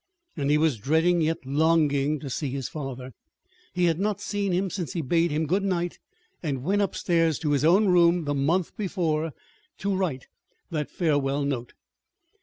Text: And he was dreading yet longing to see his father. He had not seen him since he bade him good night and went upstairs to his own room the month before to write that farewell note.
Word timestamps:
And 0.35 0.49
he 0.49 0.57
was 0.57 0.79
dreading 0.79 1.21
yet 1.21 1.45
longing 1.45 2.19
to 2.21 2.29
see 2.31 2.49
his 2.49 2.67
father. 2.67 3.11
He 3.71 3.85
had 3.85 3.99
not 3.99 4.19
seen 4.19 4.51
him 4.51 4.71
since 4.71 4.93
he 4.93 5.03
bade 5.03 5.29
him 5.29 5.45
good 5.45 5.61
night 5.61 5.99
and 6.41 6.63
went 6.63 6.81
upstairs 6.81 7.37
to 7.37 7.51
his 7.51 7.63
own 7.63 7.87
room 7.87 8.23
the 8.25 8.33
month 8.33 8.75
before 8.75 9.31
to 9.77 9.95
write 9.95 10.25
that 10.71 10.89
farewell 10.89 11.45
note. 11.45 11.73